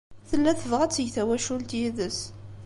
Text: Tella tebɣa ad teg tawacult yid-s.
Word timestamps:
Tella 0.29 0.51
tebɣa 0.61 0.83
ad 0.85 0.91
teg 0.93 1.09
tawacult 1.15 1.71
yid-s. 1.79 2.19